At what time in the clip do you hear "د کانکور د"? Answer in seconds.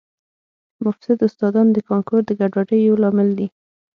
1.71-2.31